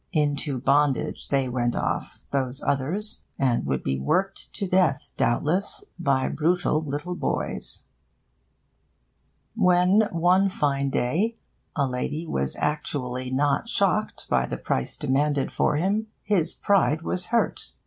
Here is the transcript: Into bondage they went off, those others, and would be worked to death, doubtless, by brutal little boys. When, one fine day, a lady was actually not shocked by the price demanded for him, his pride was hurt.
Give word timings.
Into 0.13 0.57
bondage 0.59 1.27
they 1.27 1.47
went 1.47 1.75
off, 1.75 2.21
those 2.31 2.63
others, 2.65 3.23
and 3.37 3.67
would 3.67 3.83
be 3.83 3.99
worked 3.99 4.51
to 4.53 4.67
death, 4.67 5.11
doubtless, 5.15 5.83
by 5.99 6.27
brutal 6.27 6.83
little 6.83 7.13
boys. 7.13 7.87
When, 9.53 10.07
one 10.11 10.49
fine 10.49 10.89
day, 10.89 11.37
a 11.75 11.85
lady 11.85 12.25
was 12.25 12.55
actually 12.55 13.29
not 13.29 13.69
shocked 13.69 14.25
by 14.27 14.47
the 14.47 14.57
price 14.57 14.97
demanded 14.97 15.51
for 15.53 15.75
him, 15.75 16.07
his 16.23 16.51
pride 16.51 17.03
was 17.03 17.27
hurt. 17.27 17.69